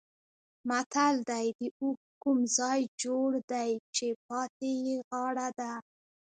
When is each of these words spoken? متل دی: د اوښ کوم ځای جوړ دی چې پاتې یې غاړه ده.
متل 0.67 1.15
دی: 1.29 1.47
د 1.57 1.61
اوښ 1.79 1.99
کوم 2.23 2.39
ځای 2.57 2.81
جوړ 3.01 3.29
دی 3.51 3.69
چې 3.95 4.07
پاتې 4.27 4.71
یې 4.85 4.95
غاړه 5.09 5.47
ده. 5.59 5.71